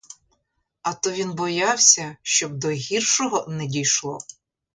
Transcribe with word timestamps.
А 0.81 0.93
то 0.95 1.11
він 1.11 1.33
боявся, 1.33 2.15
щоб 2.21 2.53
до 2.53 2.69
гіршого 2.69 3.45
не 3.47 3.65
дійшло. 3.65 4.19